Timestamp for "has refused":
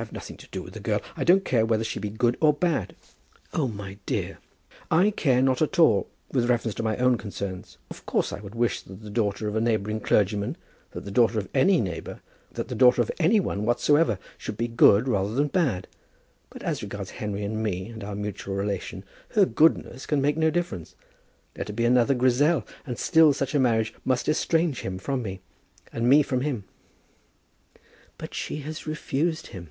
28.58-29.48